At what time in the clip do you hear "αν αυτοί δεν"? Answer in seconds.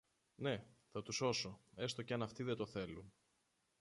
2.13-2.55